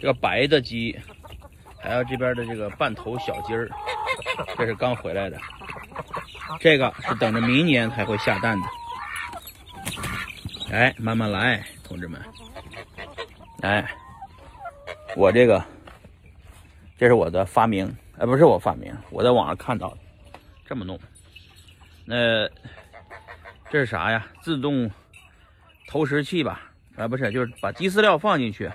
[0.00, 0.98] 这个白的鸡，
[1.78, 3.68] 还有这边的这个半头小鸡儿，
[4.56, 5.38] 这是刚回来的，
[6.58, 8.66] 这个是等着明年才会下蛋的。
[10.72, 12.18] 哎，慢慢来，同志们。
[13.60, 13.86] 哎，
[15.16, 15.62] 我这个，
[16.96, 19.98] 这是我的发明，哎，不是我发明，我在网上看到的，
[20.64, 20.98] 这么弄。
[22.06, 22.48] 那
[23.68, 24.26] 这是啥呀？
[24.40, 24.90] 自动
[25.88, 26.62] 投食器吧？
[26.96, 28.70] 哎，不是，就是把鸡饲料放进去。